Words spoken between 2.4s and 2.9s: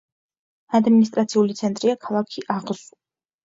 აღსუ.